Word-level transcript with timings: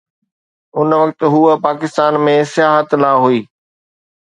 ان 0.77 0.89
وقت 1.01 1.19
هوءَ 1.33 1.53
پاڪستان 1.67 2.13
۾ 2.25 2.35
سياحت 2.53 2.89
لاءِ 3.01 3.17
هئي. 3.23 3.39